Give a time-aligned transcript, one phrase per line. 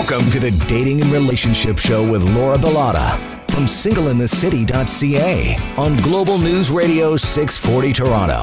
[0.00, 3.18] Welcome to the Dating and Relationship Show with Laura Bilotta
[3.50, 8.40] from singleinthecity.ca on Global News Radio 640 Toronto.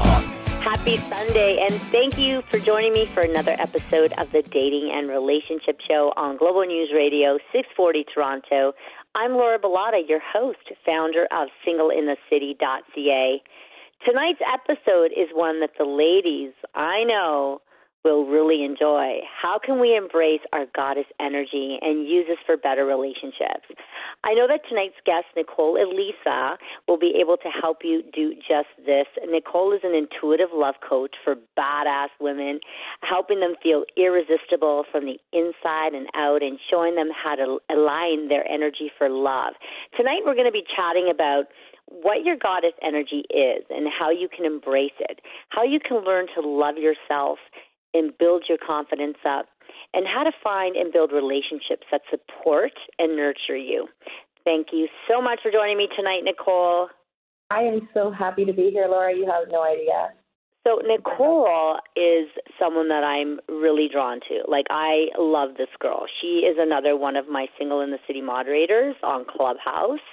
[0.60, 5.08] Happy Sunday, and thank you for joining me for another episode of the Dating and
[5.08, 8.72] Relationship Show on Global News Radio 640 Toronto.
[9.16, 13.42] I'm Laura Bilotta, your host, founder of singleinthecity.ca.
[14.06, 17.60] Tonight's episode is one that the ladies I know
[18.08, 19.20] will really enjoy.
[19.30, 23.68] How can we embrace our goddess energy and use this for better relationships?
[24.24, 28.68] I know that tonight's guest, Nicole Elissa, will be able to help you do just
[28.84, 29.06] this.
[29.28, 32.60] Nicole is an intuitive love coach for badass women,
[33.02, 38.28] helping them feel irresistible from the inside and out and showing them how to align
[38.28, 39.54] their energy for love.
[39.96, 41.44] Tonight, we're going to be chatting about
[41.90, 46.26] what your goddess energy is and how you can embrace it, how you can learn
[46.34, 47.38] to love yourself
[47.94, 49.46] and build your confidence up,
[49.94, 53.88] and how to find and build relationships that support and nurture you.
[54.44, 56.88] Thank you so much for joining me tonight, Nicole.
[57.50, 59.14] I am so happy to be here, Laura.
[59.14, 60.10] You have no idea.
[60.66, 62.28] So Nicole is
[62.60, 64.42] someone that I'm really drawn to.
[64.46, 66.04] Like I love this girl.
[66.20, 70.04] She is another one of my single in the city moderators on Clubhouse.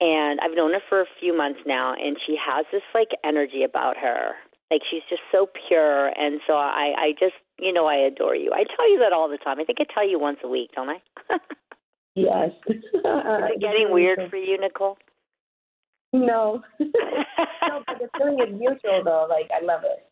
[0.00, 3.62] And I've known her for a few months now and she has this like energy
[3.62, 4.32] about her
[4.72, 8.52] like she's just so pure, and so I, I just, you know, I adore you.
[8.54, 9.60] I tell you that all the time.
[9.60, 11.02] I think I tell you once a week, don't I?
[12.14, 12.50] yes.
[12.66, 14.96] Is it getting weird for you, Nicole?
[16.14, 16.62] No.
[16.80, 19.26] no, but the feeling is mutual, though.
[19.28, 20.08] Like I love it.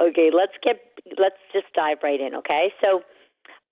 [0.00, 0.80] Okay, let's get
[1.18, 2.34] let's just dive right in.
[2.36, 3.02] Okay, so.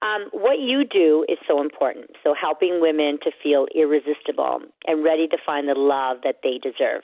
[0.01, 2.11] Um, what you do is so important.
[2.23, 7.03] So, helping women to feel irresistible and ready to find the love that they deserve.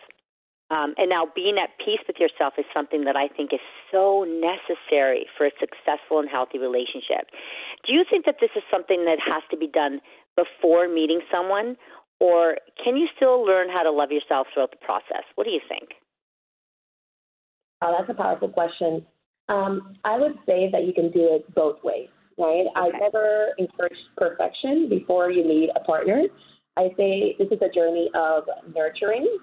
[0.74, 4.26] Um, and now being at peace with yourself is something that I think is so
[4.26, 7.30] necessary for a successful and healthy relationship.
[7.86, 10.00] Do you think that this is something that has to be done
[10.34, 11.76] before meeting someone,
[12.18, 15.22] or can you still learn how to love yourself throughout the process?
[15.36, 15.94] What do you think?
[17.80, 19.06] Oh, that's a powerful question.
[19.48, 22.66] Um, I would say that you can do it both ways, right?
[22.66, 22.96] Okay.
[22.96, 26.22] I never encourage perfection before you meet a partner.
[26.76, 28.44] I say this is a journey of
[28.74, 29.38] nurturing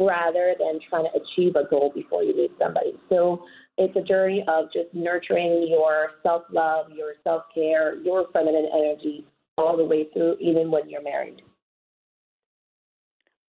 [0.00, 2.94] rather than trying to achieve a goal before you meet somebody.
[3.08, 3.44] So
[3.78, 9.26] it's a journey of just nurturing your self love, your self care, your feminine energy
[9.56, 11.42] all the way through, even when you're married.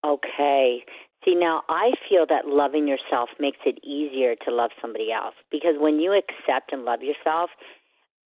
[0.06, 0.84] Okay.
[1.24, 5.74] See, now I feel that loving yourself makes it easier to love somebody else because
[5.80, 7.50] when you accept and love yourself,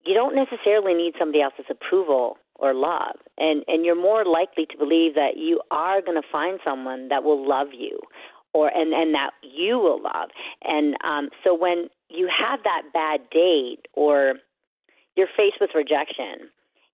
[0.06, 3.16] you don't necessarily need somebody else's approval or love.
[3.38, 7.24] And and you're more likely to believe that you are going to find someone that
[7.24, 8.00] will love you
[8.54, 10.30] or and and that you will love.
[10.64, 14.36] And um so when you have that bad date or
[15.16, 16.50] you're faced with rejection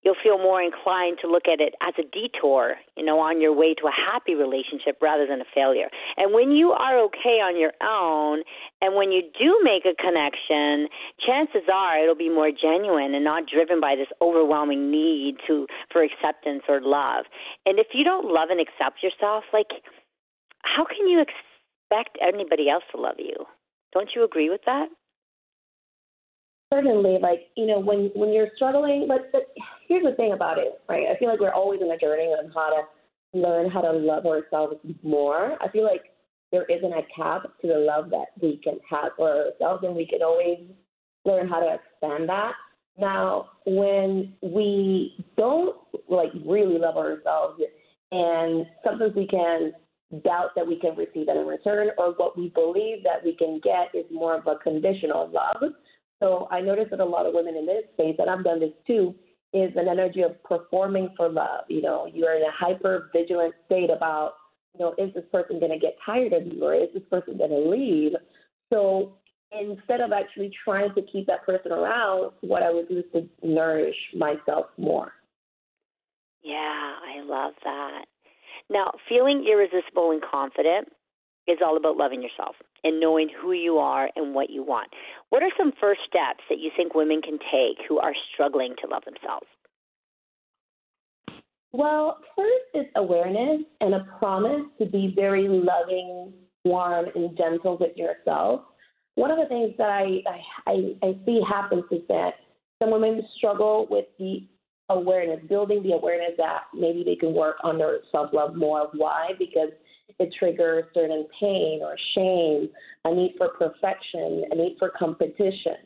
[0.06, 3.52] you'll feel more inclined to look at it as a detour, you know, on your
[3.52, 5.90] way to a happy relationship rather than a failure.
[6.16, 8.46] And when you are okay on your own
[8.80, 10.86] and when you do make a connection,
[11.18, 16.04] chances are it'll be more genuine and not driven by this overwhelming need to for
[16.04, 17.24] acceptance or love.
[17.66, 19.74] And if you don't love and accept yourself, like
[20.62, 23.34] how can you expect anybody else to love you?
[23.92, 24.86] Don't you agree with that?
[26.72, 29.30] Certainly like you know when when you're struggling but,
[29.88, 31.06] here's the thing about it right?
[31.14, 32.82] I feel like we're always in a journey on how to
[33.38, 35.56] learn how to love ourselves more.
[35.60, 36.02] I feel like
[36.52, 40.06] there isn't a cap to the love that we can have for ourselves and we
[40.06, 40.58] can always
[41.24, 42.52] learn how to expand that.
[42.98, 45.76] Now when we don't
[46.08, 47.60] like really love ourselves
[48.12, 49.72] and sometimes we can
[50.24, 53.60] doubt that we can receive that in return or what we believe that we can
[53.62, 55.72] get is more of a conditional love
[56.20, 58.72] so I noticed that a lot of women in this space, and I've done this
[58.86, 59.14] too,
[59.52, 61.64] is an energy of performing for love.
[61.68, 64.34] You know, you're in a hyper vigilant state about,
[64.74, 67.38] you know, is this person going to get tired of you or is this person
[67.38, 68.12] going to leave?
[68.72, 69.14] So
[69.52, 73.28] instead of actually trying to keep that person around, what I would do is to
[73.46, 75.12] nourish myself more.
[76.42, 78.04] Yeah, I love that.
[78.68, 80.88] Now, feeling irresistible and confident
[81.48, 84.88] is all about loving yourself and knowing who you are and what you want.
[85.30, 88.88] What are some first steps that you think women can take who are struggling to
[88.88, 89.46] love themselves?
[91.72, 96.32] Well, first is awareness and a promise to be very loving,
[96.64, 98.62] warm, and gentle with yourself.
[99.14, 100.22] One of the things that I,
[100.66, 102.30] I, I see happens is that
[102.80, 104.46] some women struggle with the
[104.88, 108.88] awareness, building the awareness that maybe they can work on their self love more.
[108.94, 109.30] Why?
[109.38, 109.70] Because
[110.18, 112.68] it triggers certain pain or shame,
[113.04, 115.76] a need for perfection, a need for competition.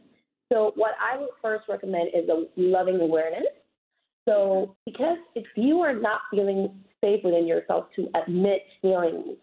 [0.53, 3.45] So, what I would first recommend is a loving awareness
[4.29, 6.71] So, because if you are not feeling
[7.01, 9.37] safe within yourself to admit feelings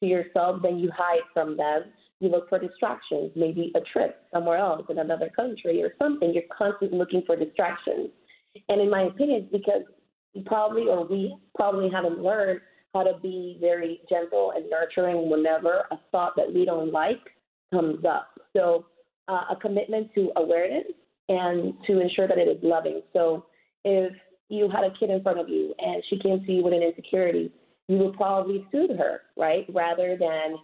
[0.00, 1.84] to yourself, then you hide from them.
[2.20, 6.32] You look for distractions, maybe a trip somewhere else in another country or something.
[6.34, 8.10] You're constantly looking for distractions.
[8.68, 9.82] And in my opinion, because
[10.34, 12.60] you probably or we probably haven't learned
[12.94, 17.20] how to be very gentle and nurturing whenever a thought that we don't like
[17.72, 18.28] comes up.
[18.56, 18.86] So,
[19.28, 20.86] uh, a commitment to awareness
[21.28, 23.02] and to ensure that it is loving.
[23.12, 23.46] So,
[23.84, 24.12] if
[24.48, 26.82] you had a kid in front of you and she came to you with an
[26.82, 27.52] insecurity,
[27.88, 29.66] you would probably soothe her, right?
[29.72, 30.56] Rather than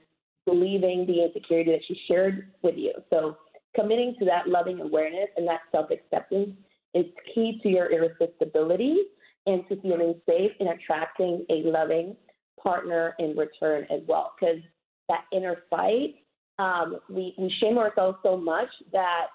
[0.46, 2.92] believing the insecurity that she shared with you.
[3.10, 3.36] So
[3.74, 6.50] committing to that loving awareness and that self acceptance
[6.94, 8.96] is key to your irresistibility
[9.46, 12.16] and to feeling safe and attracting a loving
[12.62, 14.32] partner in return as well.
[14.38, 14.62] Because
[15.08, 16.14] that inner fight,
[16.58, 19.26] um, we, we shame ourselves so much that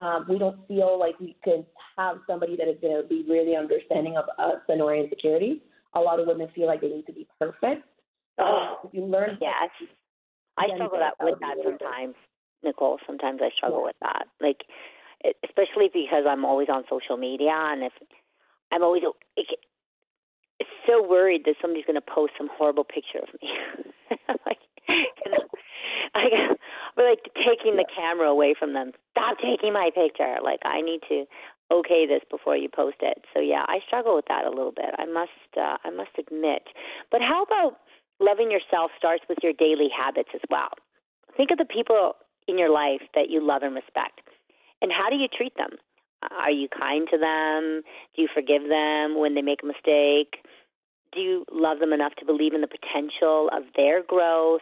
[0.00, 1.66] um, we don't feel like we could
[1.96, 5.58] have somebody that is going to be really understanding of us and our insecurities.
[5.94, 7.84] A lot of women feel like they need to be perfect.
[8.38, 9.70] Oh, if you learn, yes,
[10.56, 12.14] I struggle that, with that sometimes,
[12.62, 12.98] Nicole.
[13.06, 13.86] Sometimes I struggle yeah.
[13.86, 14.62] with that, like
[15.42, 17.92] especially because I'm always on social media, and if
[18.72, 19.02] I'm always
[20.86, 23.48] so worried that somebody's going to post some horrible picture of me,
[24.46, 25.44] like you know,
[26.14, 26.56] I
[26.96, 28.92] we're like taking the camera away from them.
[29.12, 30.36] Stop taking my picture.
[30.42, 31.24] Like I need to
[31.70, 33.24] okay this before you post it.
[33.34, 34.96] So yeah, I struggle with that a little bit.
[34.98, 36.62] I must uh, I must admit.
[37.12, 37.78] But how about
[38.20, 40.70] loving yourself starts with your daily habits as well.
[41.36, 42.14] Think of the people
[42.46, 44.20] in your life that you love and respect.
[44.82, 45.78] And how do you treat them?
[46.22, 47.82] Are you kind to them?
[48.14, 50.44] Do you forgive them when they make a mistake?
[51.12, 54.60] Do you love them enough to believe in the potential of their growth?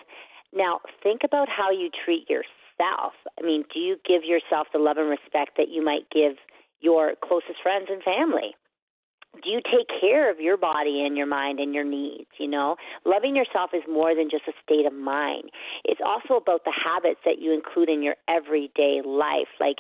[0.52, 3.14] Now, think about how you treat yourself.
[3.38, 6.36] I mean, do you give yourself the love and respect that you might give
[6.80, 8.54] your closest friends and family?
[9.42, 12.30] Do you take care of your body and your mind and your needs?
[12.38, 15.50] You know, loving yourself is more than just a state of mind.
[15.84, 19.48] It's also about the habits that you include in your everyday life.
[19.60, 19.78] Like,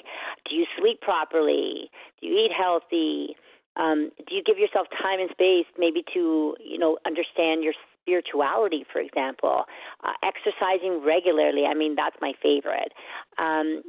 [0.48, 1.90] do you sleep properly?
[2.20, 3.36] Do you eat healthy?
[3.76, 7.74] Um, do you give yourself time and space maybe to, you know, understand your
[8.06, 9.64] spirituality, for example,
[10.04, 11.64] uh, exercising regularly.
[11.68, 12.92] I mean, that's my favorite.
[13.38, 13.82] Um,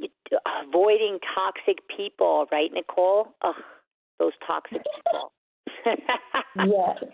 [0.66, 3.28] avoiding toxic people, right, Nicole?
[3.42, 3.54] Ugh,
[4.18, 5.32] those toxic people.
[5.86, 7.04] Yes,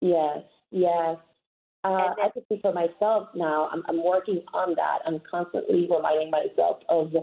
[0.00, 0.38] yes,
[0.70, 1.16] yes.
[1.82, 3.68] Uh, I can see for myself now.
[3.72, 4.98] I'm, I'm working on that.
[5.06, 7.14] I'm constantly reminding myself of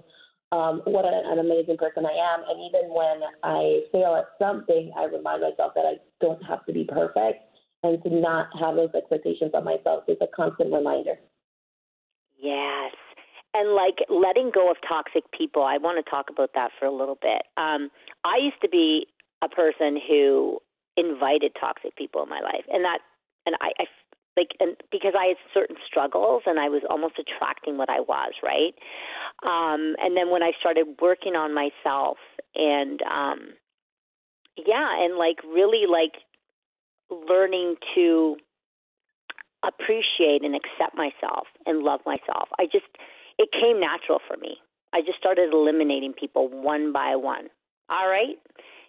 [0.52, 2.44] um, what an, an amazing person I am.
[2.48, 6.74] And even when I fail at something, I remind myself that I don't have to
[6.74, 7.44] be perfect
[7.84, 11.16] and to not have those expectations of myself is a constant reminder.
[12.38, 12.94] Yes.
[13.54, 16.92] And like letting go of toxic people, I want to talk about that for a
[16.92, 17.44] little bit.
[17.58, 17.90] Um,
[18.24, 19.08] I used to be
[19.44, 20.60] a person who
[20.98, 23.00] invited toxic people in my life, and that,
[23.46, 23.86] and I, I
[24.36, 28.34] like, and because I had certain struggles, and I was almost attracting what I was,
[28.44, 28.74] right?
[29.44, 32.18] Um, and then when I started working on myself,
[32.56, 33.54] and um,
[34.58, 36.22] yeah, and like really like
[37.10, 38.38] learning to
[39.66, 42.50] appreciate and accept myself and love myself.
[42.60, 42.86] I just,
[43.38, 44.58] it came natural for me.
[44.94, 47.50] I just started eliminating people one by one.
[47.90, 48.38] All right,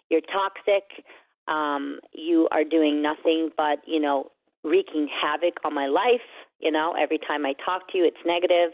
[0.09, 1.05] you're toxic.
[1.49, 4.31] Um, you are doing nothing but, you know,
[4.63, 6.27] wreaking havoc on my life.
[6.59, 8.71] You know, every time I talk to you, it's negative.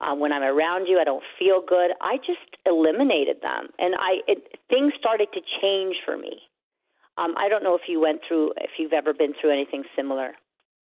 [0.00, 1.90] Uh, when I'm around you, I don't feel good.
[2.00, 6.38] I just eliminated them, and I it, things started to change for me.
[7.16, 10.34] Um, I don't know if you went through, if you've ever been through anything similar.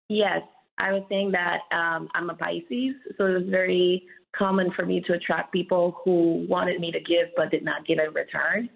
[0.09, 0.40] Yes,
[0.78, 4.02] I was saying that um, I'm a Pisces, so it was very
[4.35, 7.99] common for me to attract people who wanted me to give but did not give
[7.99, 8.71] in return.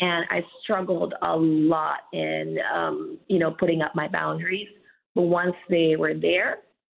[0.00, 4.68] And I struggled a lot in, um, you know, putting up my boundaries.
[5.14, 6.58] But once they were there,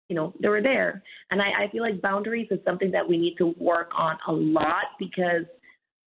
[0.10, 1.02] you know, they were there.
[1.32, 4.32] And I, I feel like boundaries is something that we need to work on a
[4.32, 5.46] lot because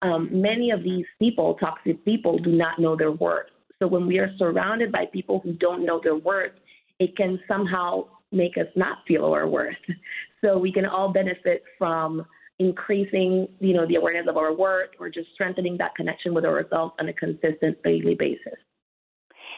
[0.02, 3.48] um, many of these people, toxic people, do not know their worth.
[3.80, 6.52] So when we are surrounded by people who don't know their worth,
[7.00, 9.76] it can somehow make us not feel our worth.
[10.44, 12.26] So we can all benefit from
[12.62, 16.94] increasing, you know, the awareness of our worth or just strengthening that connection with ourselves
[17.00, 18.60] on a consistent daily basis.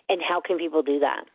[0.08, 1.26] And how can people do that?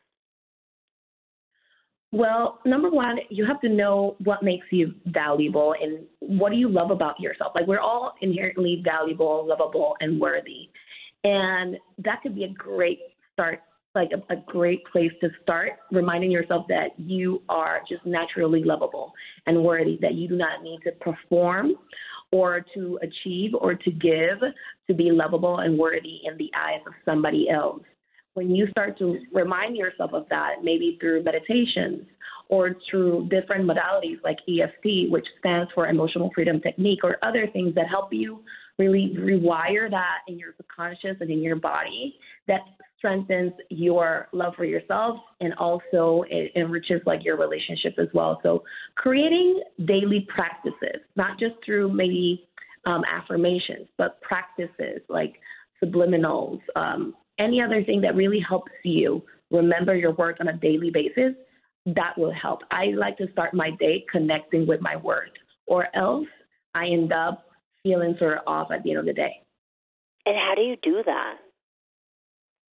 [2.11, 6.71] Well, number one, you have to know what makes you valuable and what do you
[6.71, 7.53] love about yourself.
[7.55, 10.71] Like we're all inherently valuable, lovable, and worthy.
[11.25, 13.01] And that could be a great
[13.35, 13.61] start,
[13.99, 19.13] like a, a, great place to start, reminding yourself that you are just naturally lovable
[19.47, 21.73] and worthy, that you do not need to perform
[22.31, 24.39] or to achieve or to give
[24.87, 27.83] to be lovable and worthy in the eyes of somebody else.
[28.35, 32.07] when you start to remind yourself of that, maybe through meditations
[32.49, 37.75] or through different modalities like EFT, which stands for Emotional Freedom Technique, or other things
[37.75, 38.41] that help you
[38.79, 42.61] really rewire that in your subconscious and in your body, that
[42.99, 48.41] strengthens your love for yourself and also it enriches like your relationship as well.
[48.43, 48.65] So
[48.97, 52.49] creating daily practices, not just through maybe
[52.87, 55.35] um, affirmations, but practices like
[55.83, 60.91] subliminals, um, any other thing that really helps you remember your work on a daily
[60.91, 61.35] basis,
[61.87, 62.61] that will help.
[62.71, 65.31] I like to start my day connecting with my word,
[65.67, 66.27] or else
[66.75, 67.47] I end up
[67.83, 69.43] feeling sort of off at the end of the day.
[70.27, 71.37] And how do you do that?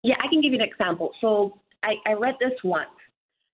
[0.06, 1.10] Yeah, I can give you an example.
[1.20, 2.92] So I, I read this once.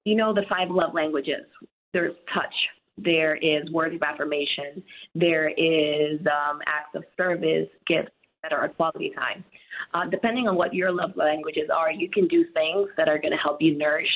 [0.04, 1.46] You know the five love languages.
[1.94, 2.54] There's touch.
[2.98, 4.84] There is words of affirmation.
[5.16, 8.12] There is um, acts of service, gifts
[8.44, 9.46] that are quality time.
[9.94, 13.32] Uh, depending on what your love languages are, you can do things that are going
[13.32, 14.12] to help you nourish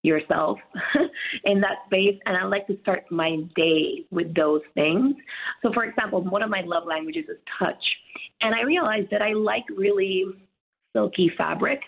[0.00, 0.58] yourself
[1.44, 2.18] in that space.
[2.24, 5.14] And I like to start my day with those things.
[5.60, 7.84] So, for example, one of my love languages is touch.
[8.40, 10.24] And I realized that I like really
[10.96, 11.80] silky fabric.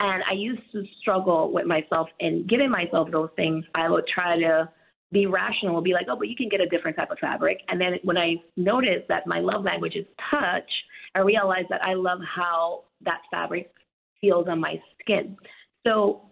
[0.00, 3.64] And I used to struggle with myself and giving myself those things.
[3.74, 4.70] I would try to
[5.12, 7.58] be rational, be like, oh, but you can get a different type of fabric.
[7.68, 10.70] And then when I noticed that my love language is touch,
[11.14, 13.70] I realized that I love how that fabric
[14.20, 15.36] feels on my skin.
[15.86, 16.22] So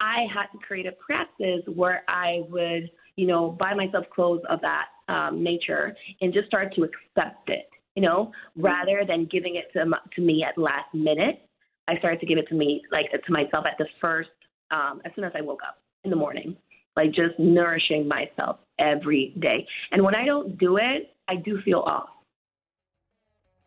[0.00, 4.60] I had to create a practice where I would, you know, buy myself clothes of
[4.60, 9.66] that um, nature and just start to accept it, you know, rather than giving it
[9.74, 11.46] to, to me at last minute.
[11.88, 14.30] I started to give it to me, like to myself at the first,
[14.70, 16.56] um, as soon as I woke up in the morning,
[16.96, 19.66] like just nourishing myself every day.
[19.90, 22.08] And when I don't do it, I do feel off.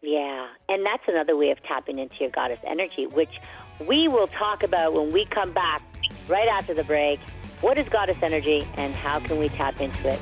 [0.01, 3.41] Yeah, and that's another way of tapping into your goddess energy, which
[3.87, 5.81] we will talk about when we come back
[6.27, 7.19] right after the break.
[7.61, 10.19] What is goddess energy and how can we tap into it?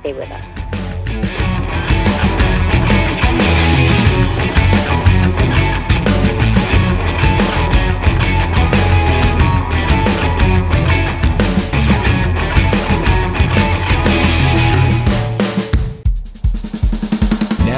[0.00, 0.63] Stay with us.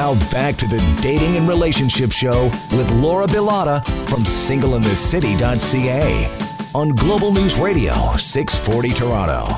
[0.07, 7.33] Now back to the Dating and Relationship Show with Laura Bilotta from singleinthecity.ca on Global
[7.33, 9.49] News Radio 640 Toronto.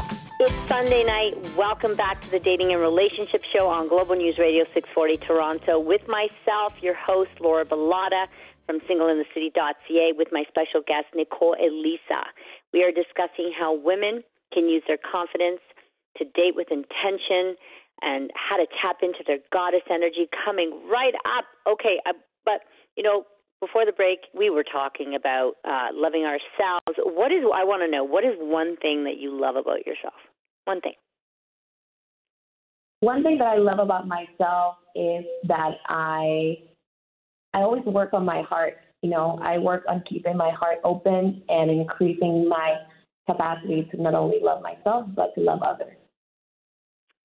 [0.40, 1.37] It's Sunday night.
[1.55, 6.09] Welcome back to the Dating and Relationship Show on Global News Radio 640 Toronto with
[6.09, 8.26] myself, your host, Laura Bilotta
[8.64, 12.25] from singleinthecity.ca with my special guest, Nicole Elissa.
[12.73, 14.25] We are discussing how women
[14.55, 15.61] can use their confidence
[16.17, 17.57] to date with intention
[18.02, 21.45] and how to tap into their goddess energy coming right up.
[21.67, 22.12] Okay, uh,
[22.45, 22.61] but
[22.97, 23.25] you know,
[23.61, 26.99] before the break, we were talking about uh, loving ourselves.
[26.99, 28.05] What is I want to know?
[28.05, 30.14] What is one thing that you love about yourself?
[30.64, 30.95] One thing.
[33.00, 36.59] One thing that I love about myself is that I
[37.55, 38.75] I always work on my heart.
[39.02, 42.76] You know, I work on keeping my heart open and increasing my
[43.28, 45.95] capacity to not only love myself but to love others.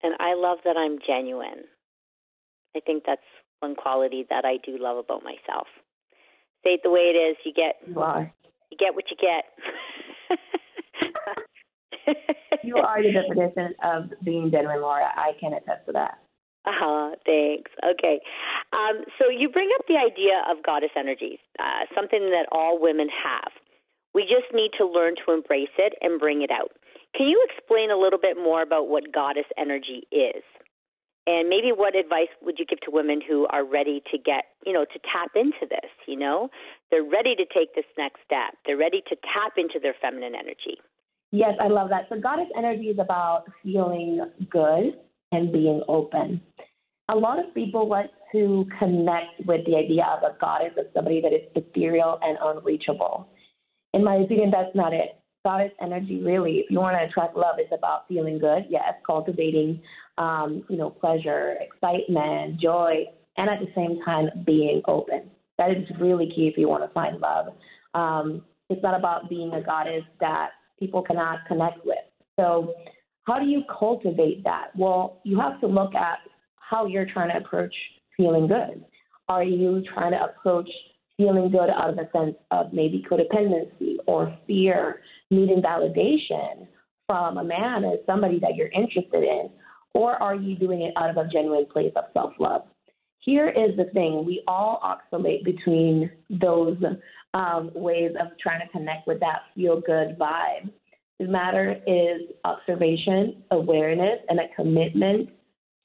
[0.03, 1.63] And I love that I'm genuine.
[2.75, 3.21] I think that's
[3.59, 5.67] one quality that I do love about myself.
[6.63, 7.37] Say it the way it is.
[7.45, 8.31] You get you are.
[8.69, 9.45] You get what you get.
[12.63, 15.09] you are the definition of being genuine, Laura.
[15.15, 16.19] I can attest to that.
[16.65, 17.71] Uh-huh, thanks.
[17.83, 18.21] Okay.
[18.71, 23.07] Um, so you bring up the idea of goddess energies, uh, something that all women
[23.11, 23.51] have.
[24.13, 26.71] We just need to learn to embrace it and bring it out.
[27.15, 30.43] Can you explain a little bit more about what goddess energy is?
[31.25, 34.73] And maybe what advice would you give to women who are ready to get, you
[34.73, 36.49] know, to tap into this, you know?
[36.91, 38.57] They're ready to take this next step.
[38.65, 40.81] They're ready to tap into their feminine energy.
[41.31, 42.07] Yes, I love that.
[42.09, 44.99] So goddess energy is about feeling good
[45.31, 46.41] and being open.
[47.09, 51.21] A lot of people want to connect with the idea of a goddess as somebody
[51.21, 53.29] that is ethereal and unreachable.
[53.93, 56.59] In my opinion, that's not it goddess energy really.
[56.59, 59.81] If you want to attract love it's about feeling good yes cultivating
[60.17, 63.05] um, you know pleasure excitement joy
[63.37, 65.29] and at the same time being open.
[65.57, 67.47] That is really key if you want to find love.
[67.93, 71.97] Um, it's not about being a goddess that people cannot connect with.
[72.39, 72.73] So
[73.23, 74.67] how do you cultivate that?
[74.75, 76.19] Well you have to look at
[76.57, 77.73] how you're trying to approach
[78.15, 78.83] feeling good.
[79.27, 80.69] Are you trying to approach
[81.17, 85.01] feeling good out of a sense of maybe codependency or fear,
[85.33, 86.67] needing validation
[87.07, 89.49] from a man as somebody that you're interested in,
[89.93, 92.63] or are you doing it out of a genuine place of self love?
[93.19, 96.77] Here is the thing we all oscillate between those
[97.33, 100.69] um, ways of trying to connect with that feel good vibe.
[101.19, 105.29] The matter is observation, awareness, and a commitment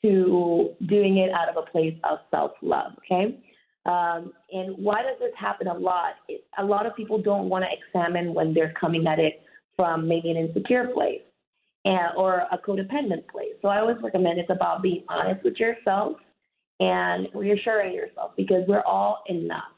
[0.02, 2.92] to doing it out of a place of self love.
[2.98, 3.38] Okay.
[3.86, 6.14] Um, and why does this happen a lot?
[6.58, 9.40] a lot of people don't want to examine when they're coming at it
[9.76, 11.22] from maybe an insecure place
[11.84, 13.54] and, or a codependent place.
[13.62, 16.16] So I always recommend it's about being honest with yourself
[16.80, 19.72] and reassuring yourself because we're all enough.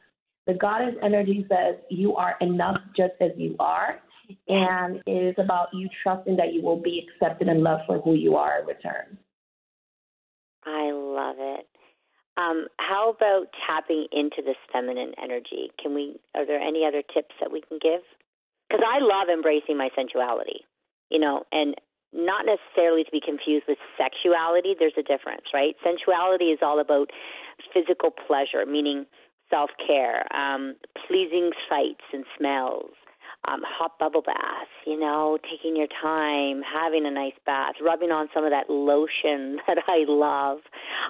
[0.46, 4.00] The goddess energy says you are enough just as you are,
[4.48, 8.14] and it is about you trusting that you will be accepted and loved for who
[8.14, 9.18] you are in return.
[10.64, 11.66] I love it.
[12.40, 15.70] Um, how about tapping into this feminine energy?
[15.80, 16.16] Can we?
[16.34, 18.00] Are there any other tips that we can give?
[18.68, 20.64] Because I love embracing my sensuality,
[21.10, 21.74] you know, and
[22.12, 24.74] not necessarily to be confused with sexuality.
[24.78, 25.74] There's a difference, right?
[25.84, 27.10] Sensuality is all about
[27.74, 29.06] physical pleasure, meaning
[29.50, 32.94] self care, um, pleasing sights and smells,
[33.48, 38.28] um, hot bubble baths, you know, taking your time, having a nice bath, rubbing on
[38.34, 40.58] some of that lotion that I love.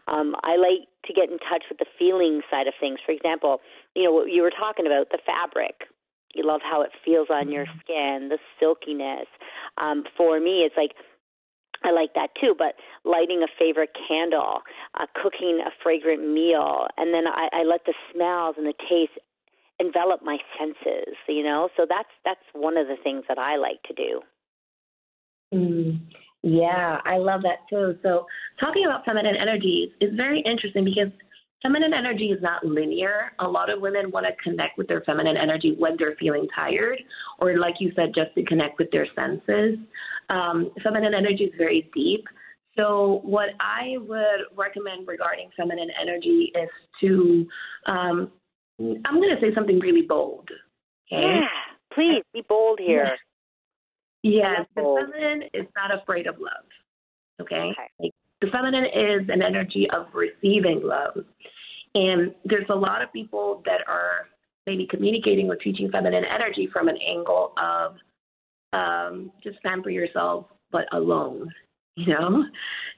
[0.06, 2.98] Um, I like to get in touch with the feeling side of things.
[3.04, 3.60] For example,
[3.94, 5.88] you know, what you were talking about, the fabric.
[6.34, 7.80] You love how it feels on your mm-hmm.
[7.80, 9.26] skin, the silkiness.
[9.78, 10.94] Um, for me, it's like
[11.82, 14.60] I like that too, but lighting a favorite candle,
[14.98, 19.18] uh, cooking a fragrant meal, and then I, I let the smells and the taste
[19.80, 21.68] envelop my senses, you know?
[21.76, 24.20] So that's that's one of the things that I like to do.
[25.52, 26.00] Mm,
[26.42, 27.98] yeah, I love that too.
[28.02, 28.26] So
[28.60, 31.10] talking about feminine energies is very interesting because
[31.62, 33.32] feminine energy is not linear.
[33.40, 36.98] A lot of women want to connect with their feminine energy when they're feeling tired,
[37.38, 39.78] or like you said, just to connect with their senses.
[40.28, 42.24] Um, feminine energy is very deep.
[42.76, 46.70] So, what I would recommend regarding feminine energy is
[47.00, 47.46] to,
[47.86, 48.30] um,
[48.80, 50.48] I'm going to say something really bold.
[51.12, 51.20] Okay?
[51.20, 53.16] Yeah, please be bold here.
[54.22, 56.64] Yes, yeah, the feminine is not afraid of love.
[57.40, 57.72] Okay?
[57.72, 57.88] okay.
[57.98, 61.24] Like, the feminine is an energy of receiving love.
[61.94, 64.28] And there's a lot of people that are
[64.66, 67.96] maybe communicating or teaching feminine energy from an angle of
[68.72, 71.50] um, just for yourself, but alone,
[71.96, 72.44] you know?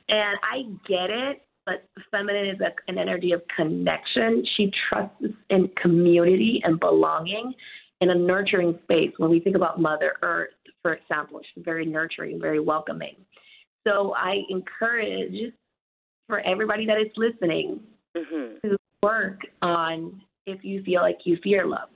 [0.08, 4.44] And I get it, but feminine is a, an energy of connection.
[4.56, 7.54] She trusts in community and belonging
[8.00, 9.12] in a nurturing space.
[9.18, 10.50] When we think about Mother Earth,
[10.82, 13.14] for example, she's very nurturing, very welcoming.
[13.86, 15.52] So I encourage
[16.28, 17.80] for everybody that is listening
[18.16, 18.68] mm-hmm.
[18.68, 21.88] to work on if you feel like you fear love,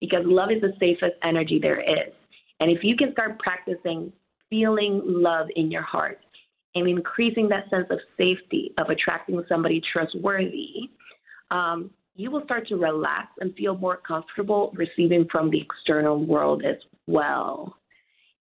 [0.00, 2.12] because love is the safest energy there is.
[2.60, 4.12] And if you can start practicing
[4.50, 6.20] feeling love in your heart
[6.74, 10.90] and increasing that sense of safety of attracting somebody trustworthy,
[11.50, 16.62] um, you will start to relax and feel more comfortable receiving from the external world
[16.64, 17.76] as well.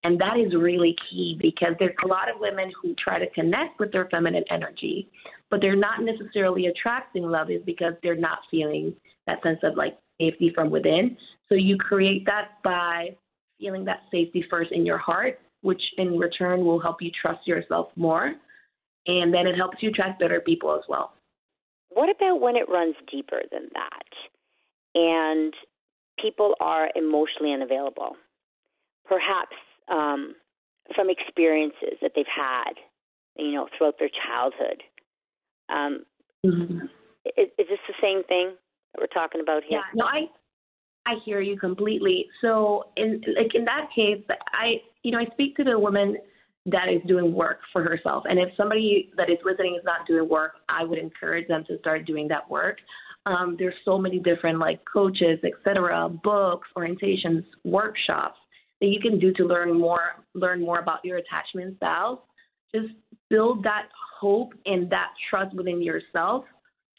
[0.04, 3.80] And that is really key because there's a lot of women who try to connect
[3.80, 5.10] with their feminine energy,
[5.50, 8.93] but they're not necessarily attracting love is because they're not feeling
[9.28, 11.15] that sense of like safety from within.
[11.48, 13.15] So you create that by
[13.60, 17.88] feeling that safety first in your heart, which in return will help you trust yourself
[17.95, 18.34] more.
[19.08, 21.13] And then it helps you attract better people as well.
[21.89, 24.10] What about when it runs deeper than that
[24.95, 25.54] and
[26.19, 28.15] people are emotionally unavailable?
[29.06, 29.56] Perhaps
[29.89, 30.36] um,
[30.95, 32.73] from experiences that they've had,
[33.38, 34.84] you know, throughout their childhood.
[35.69, 36.04] Um,
[36.45, 36.86] mm-hmm.
[37.38, 38.54] is, is this the same thing
[38.93, 39.80] that we're talking about here?
[39.80, 40.28] Yeah, no, I
[41.06, 42.28] I hear you completely.
[42.42, 46.18] So in like in that case, I you know I speak to the woman
[46.66, 50.30] that is doing work for herself, and if somebody that is listening is not doing
[50.30, 52.78] work, I would encourage them to start doing that work.
[53.26, 58.38] Um, there's so many different like coaches, etc., books, orientations, workshops
[58.80, 62.20] that you can do to learn more learn more about your attachment styles.
[62.74, 62.94] Just
[63.30, 63.89] build that
[64.20, 66.46] hope and that trust within yourself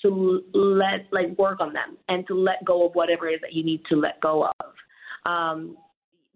[0.04, 3.52] to let like work on them and to let go of whatever it is that
[3.52, 4.66] you need to let go of.
[5.30, 5.76] Um,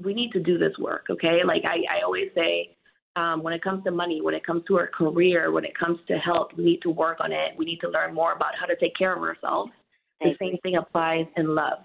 [0.02, 1.40] we need to do this work, okay?
[1.46, 2.76] Like I, I always say,
[3.16, 5.98] um, when it comes to money, when it comes to our career, when it comes
[6.07, 7.57] to health, we need to work on it.
[7.57, 9.72] We need to learn more about how to take care of ourselves.
[10.20, 11.78] The same thing applies in love.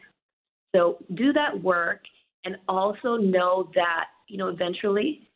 [0.75, 2.01] So do that work
[2.45, 5.29] and also know that, you know, eventually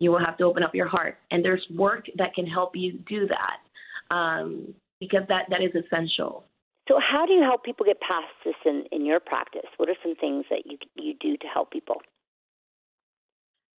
[0.00, 1.18] you will have to open up your heart.
[1.30, 4.14] And there's work that can help you do that.
[4.14, 6.44] Um, because that, that is essential.
[6.88, 9.68] So, how do you help people get past this in, in your practice?
[9.76, 11.96] What are some things that you you do to help people?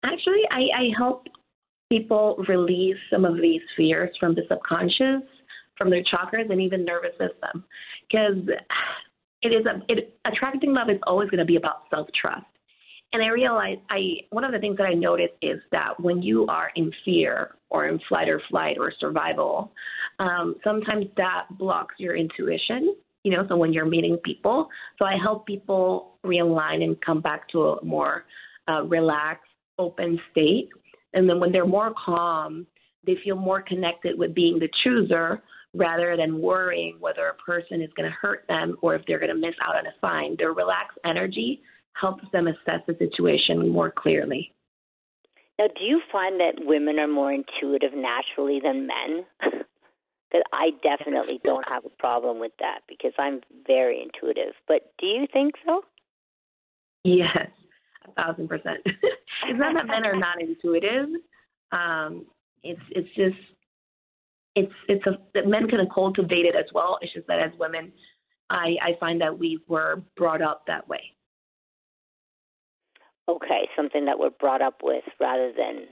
[0.05, 1.27] Actually, I, I help
[1.91, 5.27] people release some of these fears from the subconscious,
[5.75, 7.65] from their chakras, and even nervous system.
[8.07, 8.37] Because
[9.41, 12.45] it is a, it, attracting love is always going to be about self trust.
[13.11, 16.45] And I realized I one of the things that I noticed is that when you
[16.47, 19.71] are in fear or in flight or flight or survival,
[20.19, 22.95] um, sometimes that blocks your intuition.
[23.23, 27.49] You know, so when you're meeting people, so I help people realign and come back
[27.49, 28.25] to a more
[28.69, 30.69] uh, relaxed, open state.
[31.13, 32.65] And then when they're more calm,
[33.05, 35.41] they feel more connected with being the chooser
[35.73, 39.33] rather than worrying whether a person is going to hurt them or if they're going
[39.33, 40.35] to miss out on a sign.
[40.37, 41.61] Their relaxed energy
[41.93, 44.53] helps them assess the situation more clearly.
[45.57, 49.25] Now, do you find that women are more intuitive naturally than men?
[50.31, 54.53] Because I definitely don't have a problem with that because I'm very intuitive.
[54.67, 55.81] But do you think so?
[57.03, 57.47] Yes,
[58.07, 58.77] a thousand percent.
[58.85, 61.09] it's not that men are not intuitive.
[61.71, 62.27] Um,
[62.61, 63.41] it's it's just
[64.55, 66.99] it's it's a that men can cultivate it as well.
[67.01, 67.91] It's just that as women,
[68.49, 71.01] I I find that we were brought up that way.
[73.29, 75.85] Okay, something that we're brought up with rather than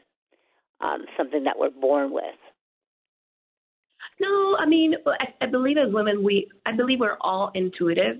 [0.81, 2.23] um, something that we're born with.
[4.19, 8.17] No, I mean I, I believe as women we I believe we're all intuitive.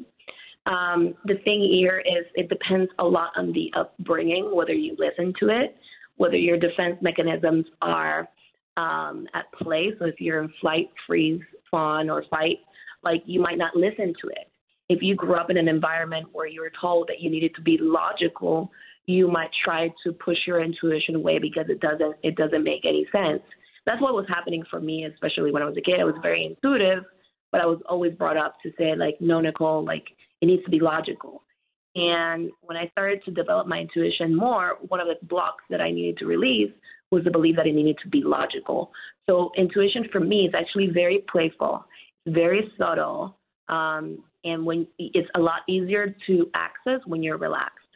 [0.67, 5.33] Um, the thing here is it depends a lot on the upbringing, whether you listen
[5.39, 5.77] to it,
[6.17, 8.27] whether your defense mechanisms are
[8.75, 9.91] um, at play.
[9.97, 12.59] So if you're in flight, freeze, fawn, or fight,
[13.01, 14.51] like you might not listen to it.
[14.89, 17.61] If you grew up in an environment where you were told that you needed to
[17.61, 18.71] be logical,
[19.07, 23.07] you might try to push your intuition away because it doesn't it doesn't make any
[23.11, 23.41] sense.
[23.85, 25.99] That's what was happening for me, especially when I was a kid.
[25.99, 27.05] I was very intuitive,
[27.51, 30.03] but I was always brought up to say like, no, Nicole, like
[30.41, 31.41] it needs to be logical.
[31.95, 35.89] And when I started to develop my intuition more, one of the blocks that I
[35.89, 36.71] needed to release
[37.09, 38.91] was the belief that it needed to be logical.
[39.25, 41.85] So intuition for me is actually very playful,
[42.27, 43.37] very subtle,
[43.69, 47.86] um, and when it's a lot easier to access when you're relaxed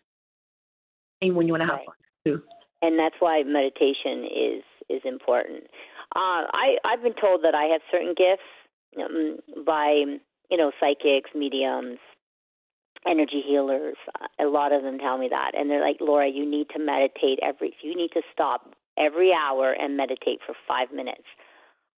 [1.22, 1.86] and when you want to have right.
[1.86, 2.42] fun too.
[2.82, 5.64] And that's why meditation is is important.
[6.16, 8.50] Uh, I I've been told that I have certain gifts
[9.00, 10.04] um, by
[10.50, 12.00] you know psychics, mediums,
[13.08, 13.98] energy healers.
[14.40, 17.40] A lot of them tell me that, and they're like, Laura, you need to meditate
[17.42, 17.74] every.
[17.82, 21.24] You need to stop every hour and meditate for five minutes.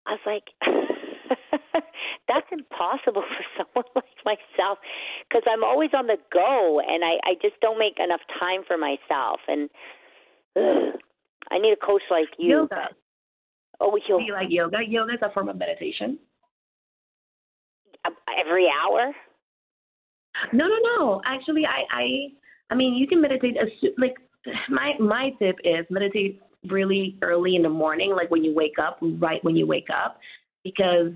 [0.05, 0.43] I was like,
[2.27, 4.77] that's impossible for someone like myself
[5.27, 8.77] because I'm always on the go and I, I just don't make enough time for
[8.77, 9.39] myself.
[9.47, 9.69] And
[10.55, 10.99] ugh,
[11.51, 12.67] I need a coach like you.
[12.69, 12.89] Yoga.
[13.79, 14.23] Oh, yoga.
[14.23, 14.77] Do you like yoga?
[14.85, 16.19] Yoga is a form of meditation.
[18.39, 19.13] Every hour?
[20.51, 21.21] No, no, no.
[21.25, 22.05] Actually, I, I,
[22.71, 23.55] I mean, you can meditate.
[23.57, 24.15] As, like
[24.69, 28.97] my my tip is meditate really early in the morning, like when you wake up,
[29.01, 30.19] right when you wake up,
[30.63, 31.11] because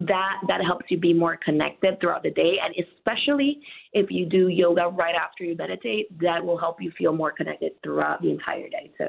[0.00, 3.60] that that helps you be more connected throughout the day and especially
[3.94, 7.72] if you do yoga right after you meditate that will help you feel more connected
[7.82, 9.08] throughout the entire day too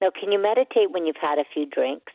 [0.00, 2.12] now can you meditate when you've had a few drinks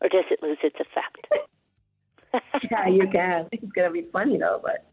[0.00, 4.58] or does it lose its effect yeah you can it's going to be funny though
[4.62, 4.86] but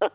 [0.00, 0.08] oh,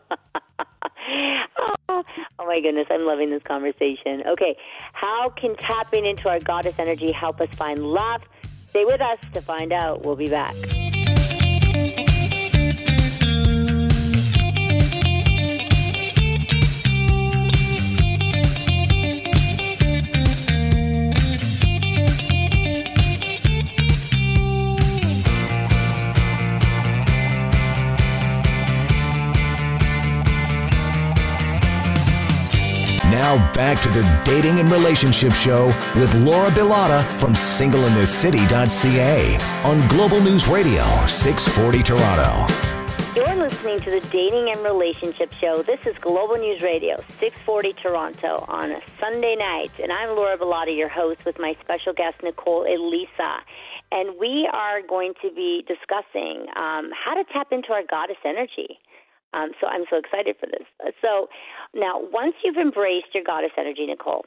[1.88, 2.04] oh
[2.46, 4.22] my goodness, I'm loving this conversation.
[4.26, 4.56] Okay,
[4.92, 8.22] how can tapping into our goddess energy help us find love?
[8.68, 10.04] Stay with us to find out.
[10.04, 10.54] We'll be back.
[33.32, 40.20] Now back to the Dating and Relationship Show with Laura Bilotta from singleinthecity.ca on Global
[40.20, 42.46] News Radio, 640 Toronto.
[43.16, 45.62] You're listening to the Dating and Relationship Show.
[45.62, 49.70] This is Global News Radio, 640 Toronto on a Sunday night.
[49.82, 53.38] And I'm Laura Bilotta, your host, with my special guest, Nicole Elissa.
[53.92, 58.78] And we are going to be discussing um, how to tap into our goddess energy.
[59.34, 60.66] Um, so I'm so excited for this.
[61.00, 61.28] So
[61.74, 64.24] now, once you've embraced your goddess energy, Nicole,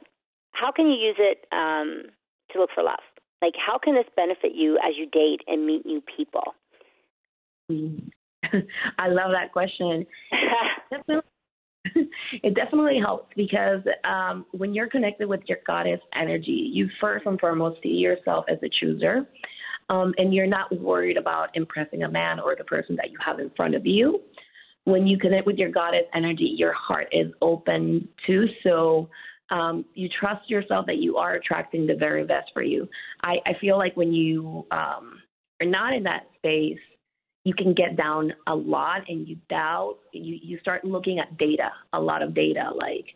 [0.52, 2.04] how can you use it um,
[2.52, 2.98] to look for love?
[3.42, 6.54] Like, how can this benefit you as you date and meet new people?
[8.98, 10.06] I love that question.
[12.42, 17.38] it definitely helps because um, when you're connected with your goddess energy, you first and
[17.38, 19.26] foremost see yourself as a chooser.
[19.88, 23.38] Um, and you're not worried about impressing a man or the person that you have
[23.38, 24.20] in front of you
[24.86, 28.46] when you connect with your goddess energy, your heart is open too.
[28.62, 29.08] So
[29.50, 32.88] um, you trust yourself that you are attracting the very best for you.
[33.22, 35.20] I, I feel like when you um,
[35.60, 36.78] are not in that space,
[37.42, 41.70] you can get down a lot and you doubt you you start looking at data
[41.92, 43.06] a lot of data like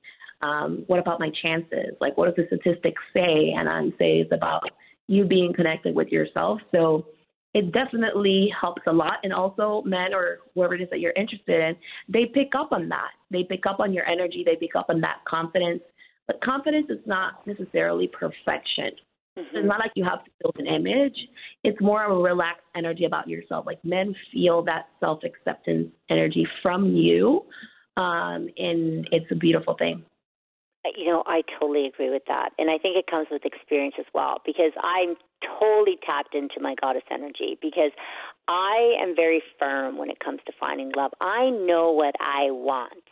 [0.40, 4.30] um, what about my chances like what does the statistics say and i'm say it's
[4.30, 4.62] about
[5.08, 7.04] you being connected with yourself so
[7.52, 11.60] it definitely helps a lot and also men or whoever it is that you're interested
[11.60, 11.76] in
[12.08, 15.00] they pick up on that they pick up on your energy they pick up on
[15.00, 15.82] that confidence
[16.26, 18.90] but confidence is not necessarily perfection
[19.38, 19.56] Mm-hmm.
[19.56, 21.16] It's not like you have to build an image.
[21.62, 23.66] It's more of a relaxed energy about yourself.
[23.66, 27.44] Like men feel that self acceptance energy from you,
[27.96, 30.04] um, and it's a beautiful thing.
[30.96, 32.50] You know, I totally agree with that.
[32.58, 35.14] And I think it comes with experience as well because I'm
[35.60, 37.92] totally tapped into my goddess energy because
[38.48, 41.12] I am very firm when it comes to finding love.
[41.20, 43.02] I know what I want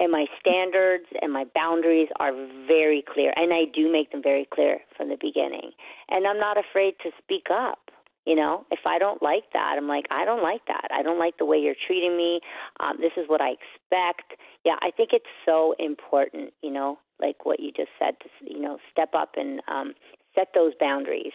[0.00, 2.32] and my standards and my boundaries are
[2.66, 5.70] very clear and I do make them very clear from the beginning.
[6.08, 7.81] And I'm not afraid to speak up.
[8.24, 10.88] You know, if I don't like that, I'm like, I don't like that.
[10.94, 12.40] I don't like the way you're treating me.
[12.78, 14.40] Um, this is what I expect.
[14.64, 18.60] Yeah, I think it's so important, you know, like what you just said, to, you
[18.60, 19.94] know, step up and um,
[20.36, 21.32] set those boundaries.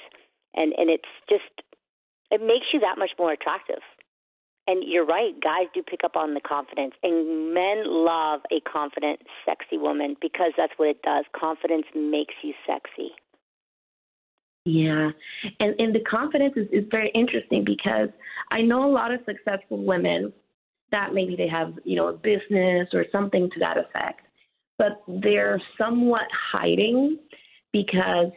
[0.56, 1.68] And, and it's just,
[2.32, 3.84] it makes you that much more attractive
[4.68, 9.22] and you're right, guys do pick up on the confidence, and men love a confident,
[9.46, 11.24] sexy woman because that's what it does.
[11.34, 13.12] Confidence makes you sexy.
[14.70, 15.12] Yeah,
[15.62, 18.10] and and the confidence is, is very interesting because
[18.52, 20.34] I know a lot of successful women
[20.92, 24.28] that maybe they have you know a business or something to that effect,
[24.78, 27.18] but they're somewhat hiding
[27.72, 28.34] because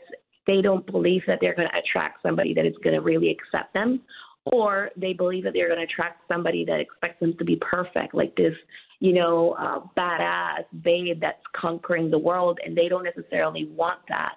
[0.47, 3.75] they don't believe that they're going to attract somebody that is going to really accept
[3.75, 4.01] them
[4.47, 8.14] or they believe that they're going to attract somebody that expects them to be perfect,
[8.14, 8.55] like this,
[9.01, 14.35] you know, uh, badass babe that's conquering the world, and they don't necessarily want that.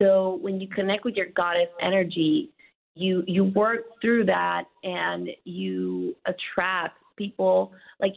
[0.00, 2.50] So when you connect with your goddess energy,
[2.94, 7.72] you you work through that and you attract people.
[8.00, 8.14] Like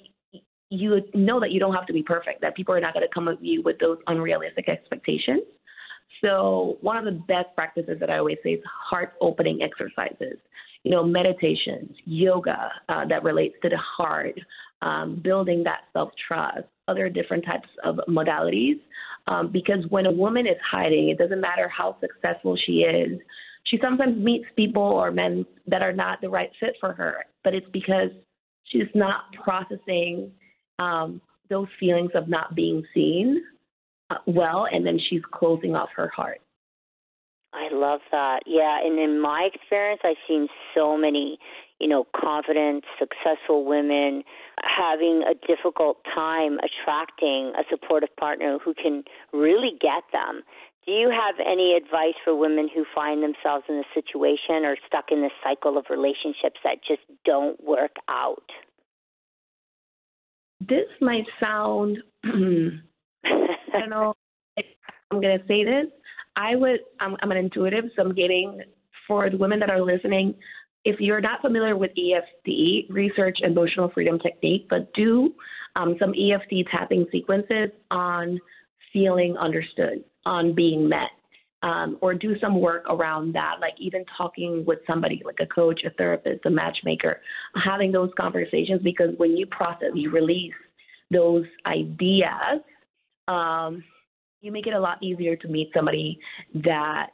[0.69, 3.13] you know that you don't have to be perfect that people are not going to
[3.13, 5.43] come at you with those unrealistic expectations.
[6.21, 10.37] So one of the best practices that i always say is heart opening exercises.
[10.83, 14.37] You know, meditations, yoga uh, that relates to the heart,
[14.81, 18.79] um, building that self trust, other different types of modalities.
[19.27, 23.19] Um, because when a woman is hiding, it doesn't matter how successful she is.
[23.65, 27.53] She sometimes meets people or men that are not the right fit for her, but
[27.53, 28.09] it's because
[28.65, 30.31] she's not processing
[30.79, 33.43] um, those feelings of not being seen
[34.09, 36.41] uh, well, and then she's closing off her heart.
[37.53, 38.41] I love that.
[38.45, 41.37] Yeah, and in my experience, I've seen so many,
[41.79, 44.23] you know, confident, successful women
[44.63, 50.41] having a difficult time attracting a supportive partner who can really get them.
[50.85, 55.05] Do you have any advice for women who find themselves in a situation or stuck
[55.11, 58.49] in this cycle of relationships that just don't work out?
[60.59, 64.13] This might sound, I don't know,
[64.57, 65.87] I'm going to say this,
[66.35, 68.61] I would, I'm, I'm an intuitive, so I'm getting
[69.07, 70.33] for the women that are listening,
[70.85, 75.33] if you're not familiar with EFT, research emotional freedom technique, but do
[75.75, 78.39] um, some EFT tapping sequences on
[78.91, 81.09] feeling understood, on being met,
[81.63, 85.81] um, or do some work around that, like even talking with somebody, like a coach,
[85.85, 87.21] a therapist, a matchmaker,
[87.63, 90.53] having those conversations because when you process, you release
[91.09, 92.61] those ideas.
[93.27, 93.83] Um,
[94.43, 96.19] you make it a lot easier to meet somebody
[96.53, 97.07] that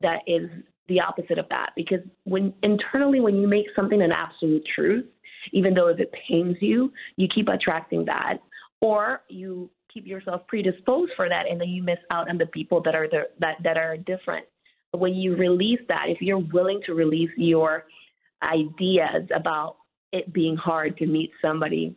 [0.00, 0.48] that is
[0.88, 1.70] the opposite of that.
[1.76, 5.04] Because when internally when you make something an absolute truth
[5.52, 8.38] even though if it pains you you keep attracting that.
[8.80, 12.80] Or you keep yourself predisposed for that and then you miss out on the people
[12.84, 14.46] that are the, that that are different.
[14.92, 17.86] When you release that if you're willing to release your
[18.42, 19.76] ideas about
[20.12, 21.96] it being hard to meet somebody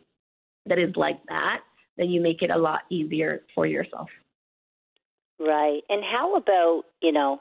[0.66, 1.60] that is like that
[1.96, 4.08] then you make it a lot easier for yourself
[5.38, 5.82] Right.
[5.88, 7.40] And how about, you know,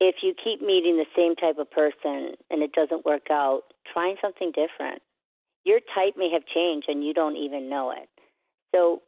[0.00, 4.16] if you keep meeting the same type of person and it doesn't work out, trying
[4.20, 5.02] something different.
[5.64, 8.08] Your type may have changed and you don't even know it.
[8.74, 9.02] So,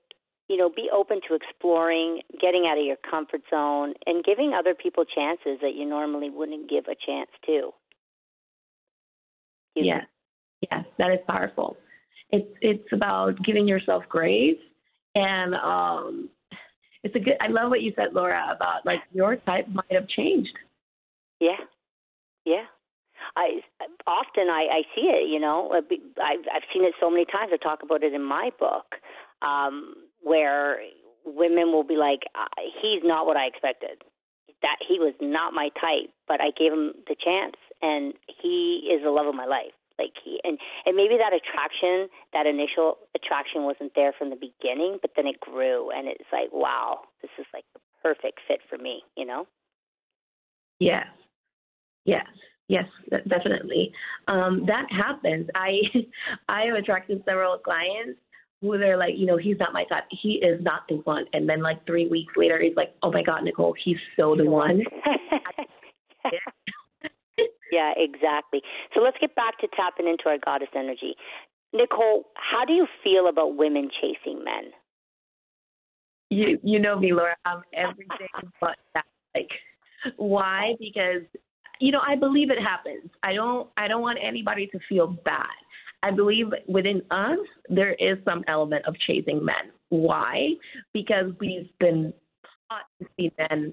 [0.48, 4.74] you know, be open to exploring, getting out of your comfort zone, and giving other
[4.74, 7.70] people chances that you normally wouldn't give a chance to.
[9.74, 10.06] Yes,
[10.72, 11.76] yes, that is powerful.
[12.30, 14.58] It's it's about giving yourself grace
[15.14, 16.30] and um,
[17.04, 17.34] it's a good.
[17.40, 20.56] I love what you said, Laura, about like your type might have changed.
[21.40, 21.62] Yeah,
[22.44, 22.64] yeah.
[23.36, 23.60] I
[24.06, 25.28] often I, I see it.
[25.28, 27.50] You know, I've I've seen it so many times.
[27.52, 28.96] I talk about it in my book,
[29.42, 30.78] um, where
[31.24, 32.20] women will be like,
[32.82, 34.02] "He's not what I expected.
[34.62, 39.02] That he was not my type, but I gave him the chance, and he is
[39.04, 43.64] the love of my life." Like he and and maybe that attraction, that initial attraction
[43.64, 47.46] wasn't there from the beginning, but then it grew and it's like, wow, this is
[47.52, 49.46] like the perfect fit for me, you know?
[50.78, 51.06] Yes.
[52.04, 52.26] Yes.
[52.68, 52.84] Yes,
[53.26, 53.90] definitely.
[54.28, 55.48] Um, that happens.
[55.54, 55.78] I
[56.48, 58.20] I have attracted several clients
[58.60, 60.04] who they're like, you know, he's not my type.
[60.10, 61.24] He is not the one.
[61.32, 64.44] And then like three weeks later, he's like, oh my God, Nicole, he's so the
[64.44, 64.82] one.
[66.24, 66.38] yeah,
[67.96, 68.62] exactly.
[68.94, 71.14] So let's get back to tapping into our goddess energy.
[71.72, 74.72] Nicole, how do you feel about women chasing men?
[76.30, 77.36] You you know me, Laura.
[77.44, 78.28] I'm everything
[78.60, 79.04] but that.
[79.34, 79.48] Like,
[80.16, 80.74] why?
[80.78, 81.22] Because
[81.80, 83.10] you know, I believe it happens.
[83.22, 85.46] I don't I don't want anybody to feel bad.
[86.02, 89.72] I believe within us there is some element of chasing men.
[89.88, 90.50] Why?
[90.92, 92.12] Because we've been
[92.68, 93.72] taught to see men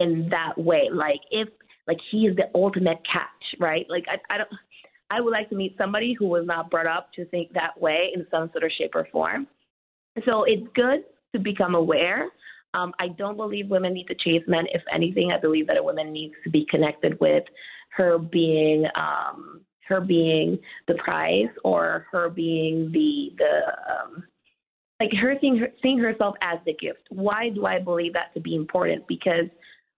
[0.00, 0.88] in that way.
[0.92, 1.48] Like if
[1.88, 3.86] like he is the ultimate catch, right?
[3.88, 4.50] Like I, I don't
[5.10, 8.10] I would like to meet somebody who was not brought up to think that way
[8.14, 9.46] in some sort of shape or form.
[10.26, 12.28] So it's good to become aware.
[12.74, 14.64] Um, I don't believe women need to chase men.
[14.72, 17.44] If anything, I believe that a woman needs to be connected with
[17.96, 24.24] her being um, her being the prize or her being the the um,
[25.00, 27.06] like her seeing her, seeing herself as the gift.
[27.08, 29.06] Why do I believe that to be important?
[29.08, 29.46] Because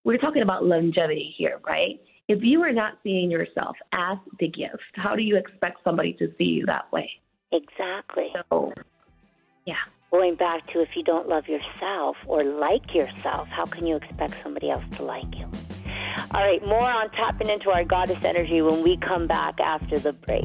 [0.05, 2.01] we're talking about longevity here, right?
[2.29, 6.33] If you are not seeing yourself as the gift, how do you expect somebody to
[6.39, 7.11] see you that way?
[7.53, 8.29] Exactly.
[8.51, 8.73] So,
[9.67, 9.75] yeah.
[10.11, 14.37] Going back to if you don't love yourself or like yourself, how can you expect
[14.43, 15.49] somebody else to like you?
[16.33, 20.13] All right, more on tapping into our goddess energy when we come back after the
[20.13, 20.45] break.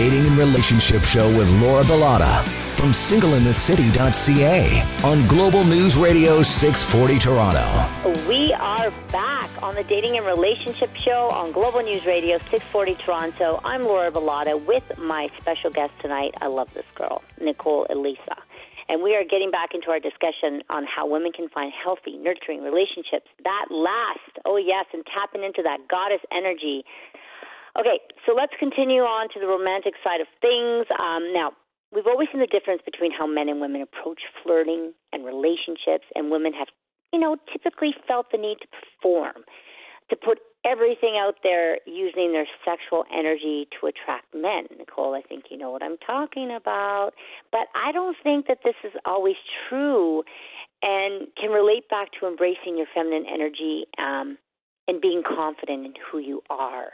[0.00, 2.42] Dating and Relationship Show with Laura Bilotta
[2.78, 8.26] from singleinthecity.ca on Global News Radio 640 Toronto.
[8.26, 13.60] We are back on the Dating and Relationship Show on Global News Radio 640 Toronto.
[13.62, 16.32] I'm Laura Bilotta with my special guest tonight.
[16.40, 18.36] I love this girl, Nicole Elissa.
[18.90, 22.60] And we are getting back into our discussion on how women can find healthy, nurturing
[22.64, 24.42] relationships that last.
[24.44, 26.84] Oh, yes, and tapping into that goddess energy
[27.78, 30.86] Okay, so let's continue on to the romantic side of things.
[30.98, 31.52] Um, now,
[31.94, 36.30] we've always seen the difference between how men and women approach flirting and relationships, and
[36.30, 36.68] women have,
[37.12, 39.44] you know, typically felt the need to perform,
[40.10, 44.66] to put everything out there using their sexual energy to attract men.
[44.76, 47.12] Nicole, I think you know what I'm talking about.
[47.50, 49.36] But I don't think that this is always
[49.68, 50.22] true
[50.82, 54.38] and can relate back to embracing your feminine energy um,
[54.88, 56.90] and being confident in who you are.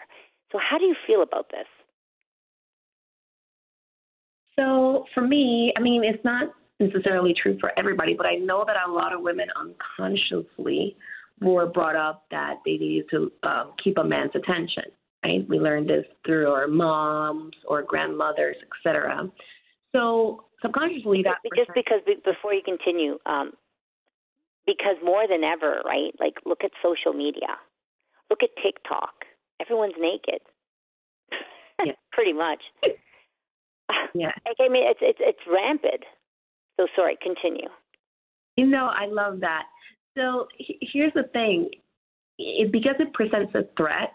[0.52, 1.66] So, how do you feel about this?
[4.58, 6.48] So, for me, I mean, it's not
[6.80, 10.96] necessarily true for everybody, but I know that a lot of women unconsciously
[11.40, 14.84] were brought up that they needed to um, keep a man's attention.
[15.24, 15.46] Right?
[15.48, 19.30] We learned this through our moms or grandmothers, etc.
[19.94, 23.52] So subconsciously, that just because before you continue, um,
[24.66, 26.12] because more than ever, right?
[26.20, 27.58] Like, look at social media,
[28.30, 29.14] look at TikTok
[29.60, 30.40] everyone's naked.
[31.84, 31.92] Yeah.
[32.12, 32.62] Pretty much.
[34.14, 34.32] Yeah.
[34.60, 36.02] I mean, it's it's it's rampant.
[36.78, 37.18] So sorry.
[37.22, 37.68] Continue.
[38.56, 39.64] You know, I love that.
[40.16, 41.70] So here's the thing:
[42.38, 44.12] it, because it presents a threat,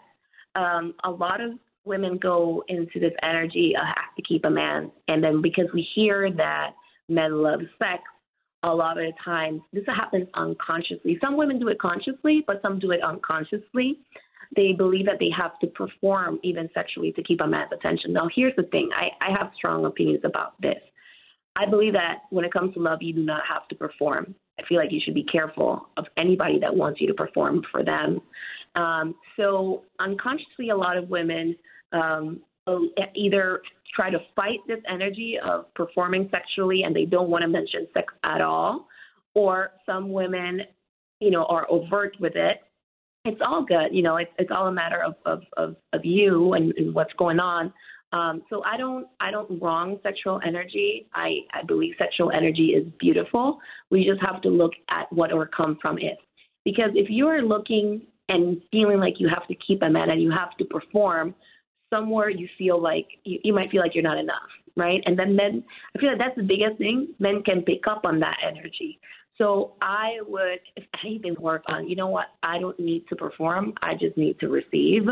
[0.54, 1.52] um, a lot of
[1.84, 3.74] women go into this energy.
[3.80, 6.70] I have to keep a man, and then because we hear that
[7.08, 8.02] men love sex,
[8.62, 11.18] a lot of the times this happens unconsciously.
[11.20, 13.98] Some women do it consciously, but some do it unconsciously
[14.54, 18.12] they believe that they have to perform even sexually to keep a man's attention.
[18.12, 20.78] Now, here's the thing I, I have strong opinions about this.
[21.56, 24.34] I believe that when it comes to love, you do not have to perform.
[24.58, 27.84] I feel like you should be careful of anybody that wants you to perform for
[27.84, 28.20] them.
[28.74, 31.56] Um, so, unconsciously, a lot of women
[31.92, 32.40] um,
[33.14, 33.60] either
[33.94, 38.12] try to fight this energy of performing sexually and they don't want to mention sex
[38.24, 38.88] at all,
[39.34, 40.62] or some women,
[41.20, 42.58] you know, are overt with it
[43.24, 43.88] it's all good.
[43.92, 47.12] You know, it's it's all a matter of of of, of you and, and what's
[47.14, 47.72] going on.
[48.12, 51.06] Um, so I don't I don't wrong sexual energy.
[51.14, 53.58] I, I believe sexual energy is beautiful.
[53.90, 56.18] We just have to look at what or come from it.
[56.64, 60.22] Because if you are looking and feeling like you have to keep a man and
[60.22, 61.34] you have to perform,
[61.92, 65.02] somewhere you feel like you, you might feel like you're not enough, right?
[65.06, 65.64] And then men,
[65.96, 67.14] I feel like that's the biggest thing.
[67.18, 68.98] Men can pick up on that energy.
[69.38, 73.72] So I would, if anything, work on, you know what, I don't need to perform.
[73.82, 75.08] I just need to receive.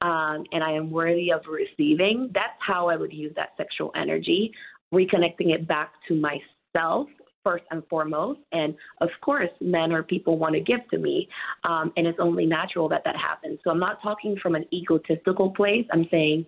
[0.00, 2.30] Um, and I am worthy of receiving.
[2.34, 4.52] That's how I would use that sexual energy,
[4.92, 7.08] reconnecting it back to myself
[7.44, 8.40] first and foremost.
[8.52, 11.28] And of course, men or people want to give to me.
[11.64, 13.58] Um, and it's only natural that that happens.
[13.64, 15.86] So I'm not talking from an egotistical place.
[15.92, 16.46] I'm saying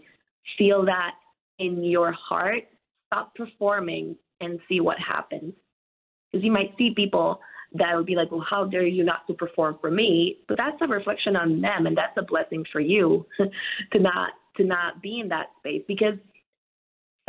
[0.58, 1.12] feel that
[1.58, 2.64] in your heart,
[3.06, 5.54] stop performing and see what happens.
[6.34, 7.38] Because you might see people
[7.74, 10.38] that would be like, well, how dare you not to perform for me?
[10.48, 13.24] But that's a reflection on them, and that's a blessing for you
[13.92, 16.14] to not to not be in that space because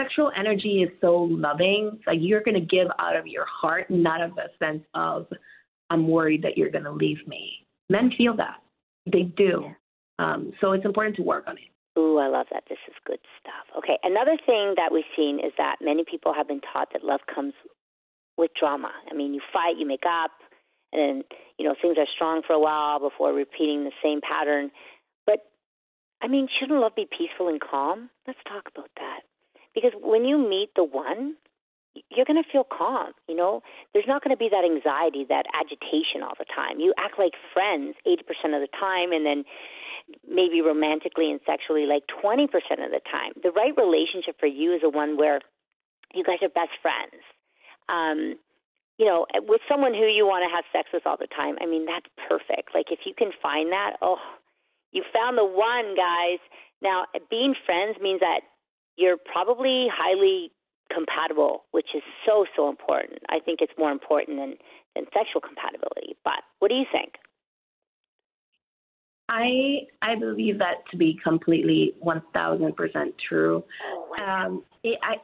[0.02, 2.00] sexual energy is so loving.
[2.08, 5.28] like you're going to give out of your heart, not of a sense of
[5.92, 7.52] I'm worried that you're going to leave me.
[7.92, 8.58] Men feel that
[9.12, 9.66] they do,
[10.18, 12.00] um, so it's important to work on it.
[12.00, 12.64] Ooh, I love that.
[12.68, 13.78] This is good stuff.
[13.78, 17.22] Okay, another thing that we've seen is that many people have been taught that love
[17.34, 17.54] comes
[18.38, 18.92] with drama.
[19.10, 20.32] I mean, you fight, you make up,
[20.92, 21.24] and then,
[21.58, 24.72] you know, things are strong for a while before repeating the same pattern.
[25.26, 25.40] But,
[26.22, 28.10] I mean, shouldn't love be peaceful and calm?
[28.28, 29.22] Let's talk about that.
[29.74, 31.36] Because when you meet the one,
[32.10, 33.12] you're going to feel calm.
[33.28, 33.62] You know,
[33.94, 36.80] there's not going to be that anxiety, that agitation all the time.
[36.80, 39.44] You act like friends 80% of the time, and then
[40.28, 43.34] maybe romantically and sexually like 20% of the time.
[43.42, 45.40] The right relationship for you is the one where
[46.14, 47.24] you guys are best friends
[47.90, 48.36] um,
[48.98, 51.66] you know, with someone who you want to have sex with all the time, I
[51.66, 52.74] mean, that's perfect.
[52.74, 54.20] Like, if you can find that, oh,
[54.92, 56.40] you found the one, guys.
[56.82, 58.42] Now, being friends means that
[58.96, 60.52] you're probably highly
[60.94, 63.20] compatible, which is so, so important.
[63.28, 64.56] I think it's more important than,
[64.96, 66.16] than sexual compatibility.
[66.24, 67.16] But what do you think?
[69.28, 73.64] I I believe that to be completely one thousand percent true.
[73.92, 74.46] Oh, wow.
[74.46, 75.16] um, it, I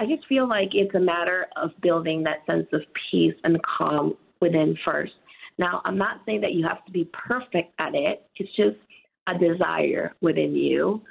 [0.00, 2.80] I just feel like it's a matter of building that sense of
[3.10, 5.12] peace and calm within first.
[5.58, 8.22] Now, I'm not saying that you have to be perfect at it.
[8.36, 8.78] It's just
[9.26, 11.02] a desire within you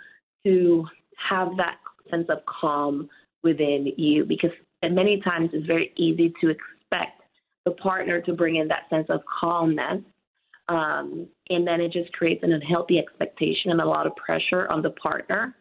[0.43, 0.85] to
[1.29, 1.75] have that
[2.09, 3.07] sense of calm
[3.43, 4.49] within you because
[4.81, 7.21] many times it's very easy to expect
[7.65, 10.01] the partner to bring in that sense of calmness.
[10.67, 14.81] Um, and then it just creates an unhealthy expectation and a lot of pressure on
[14.81, 15.55] the partner.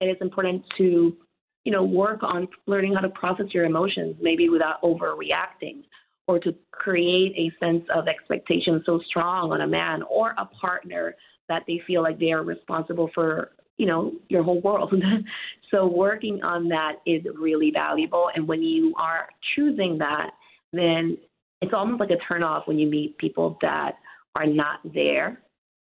[0.00, 1.16] It is important to
[1.64, 5.84] you know, work on learning how to process your emotions, maybe without overreacting,
[6.26, 11.14] or to create a sense of expectation so strong on a man or a partner
[11.48, 14.94] that they feel like they are responsible for, you know, your whole world.
[15.70, 18.30] so working on that is really valuable.
[18.34, 20.30] And when you are choosing that,
[20.72, 21.18] then
[21.60, 23.96] it's almost like a turn off when you meet people that
[24.34, 25.42] are not there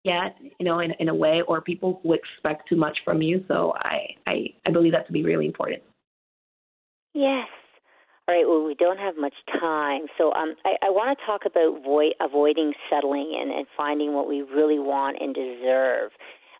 [0.07, 3.43] yet, you know, in, in a way, or people who expect too much from you.
[3.47, 4.35] So I, I,
[4.65, 5.83] I believe that to be really important.
[7.13, 7.47] Yes.
[8.27, 8.47] All right.
[8.47, 12.13] Well, we don't have much time, so um, I, I want to talk about void,
[12.19, 16.11] avoiding settling and, and finding what we really want and deserve.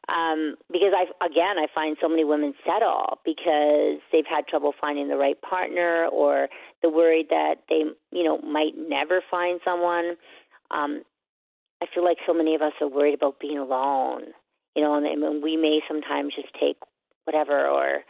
[0.07, 5.09] Um, because I, again, I find so many women settle because they've had trouble finding
[5.09, 6.47] the right partner, or
[6.81, 10.15] they're worried that they, you know, might never find someone.
[10.71, 11.03] Um,
[11.81, 14.33] I feel like so many of us are worried about being alone,
[14.75, 16.77] you know, and, and we may sometimes just take
[17.25, 17.67] whatever.
[17.67, 18.03] Or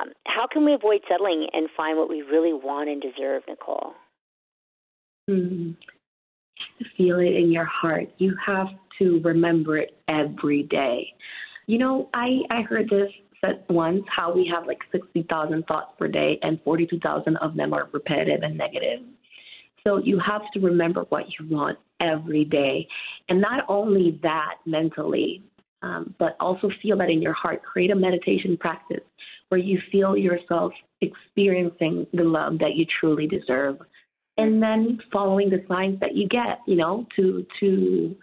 [0.00, 3.94] um, how can we avoid settling and find what we really want and deserve, Nicole?
[5.30, 5.72] Mm-hmm.
[6.96, 11.06] Feel it in your heart, you have to remember it every day.
[11.66, 13.10] You know, I I heard this
[13.40, 17.36] said once how we have like sixty thousand thoughts per day, and forty two thousand
[17.38, 19.00] of them are repetitive and negative.
[19.84, 22.86] So you have to remember what you want every day.
[23.28, 25.42] And not only that mentally,
[25.82, 27.62] um, but also feel that in your heart.
[27.62, 29.04] Create a meditation practice
[29.48, 33.78] where you feel yourself experiencing the love that you truly deserve.
[34.38, 38.16] And then following the signs that you get, you know, to to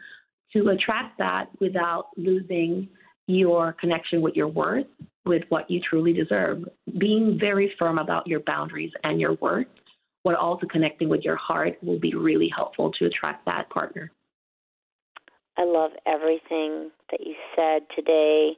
[0.53, 2.87] to attract that without losing
[3.27, 4.85] your connection with your worth,
[5.25, 6.65] with what you truly deserve.
[6.97, 9.67] Being very firm about your boundaries and your worth
[10.23, 14.11] but also connecting with your heart will be really helpful to attract that partner.
[15.57, 18.53] I love everything that you said today.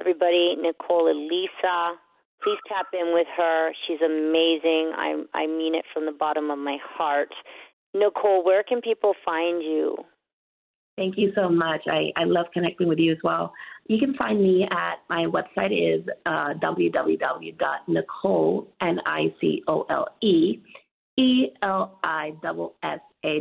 [0.00, 1.94] Everybody, Nicole Elissa,
[2.42, 3.72] please tap in with her.
[3.86, 4.92] She's amazing.
[4.96, 7.32] I I mean it from the bottom of my heart.
[7.94, 9.96] Nicole, where can people find you?
[10.96, 11.82] Thank you so much.
[11.88, 13.52] I, I love connecting with you as well.
[13.86, 17.58] You can find me at my website is uh, www.nicole,
[18.80, 20.58] N-I-C-O-L-E,
[21.16, 22.50] E-L-I-S-S-A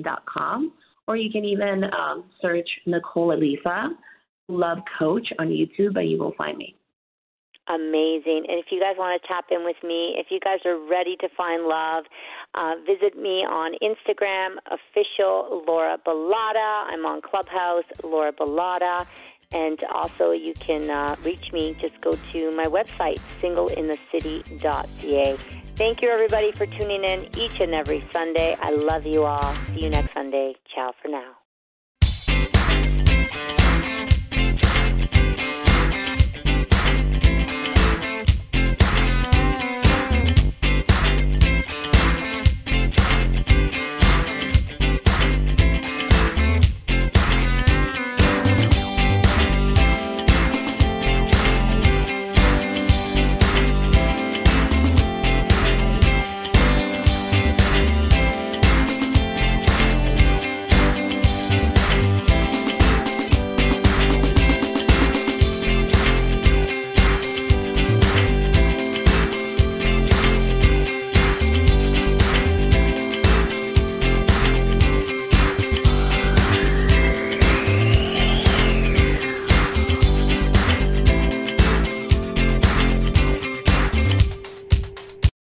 [0.04, 0.74] dot com.
[1.08, 3.90] Or you can even um, search Nicole Elissa,
[4.48, 6.76] Love Coach on YouTube, and you will find me.
[7.68, 8.46] Amazing.
[8.50, 11.16] And if you guys want to tap in with me, if you guys are ready
[11.18, 12.04] to find love,
[12.56, 16.86] uh, visit me on Instagram, official Laura Bilotta.
[16.92, 19.08] I'm on Clubhouse, Laura Bilotta.
[19.54, 21.78] And also, you can uh, reach me.
[21.80, 25.38] Just go to my website, singleinthecity.ca.
[25.76, 28.56] Thank you, everybody, for tuning in each and every Sunday.
[28.62, 29.56] I love you all.
[29.74, 30.56] See you next Sunday.
[30.74, 31.43] Ciao for now.